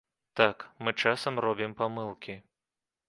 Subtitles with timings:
[0.39, 0.57] Так,
[0.87, 2.39] мы часам робім памылкі.